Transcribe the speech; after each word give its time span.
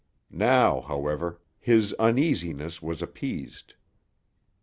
Now, 0.31 0.81
however, 0.81 1.39
his 1.59 1.93
uneasiness 1.99 2.81
was 2.81 3.03
appeased. 3.03 3.75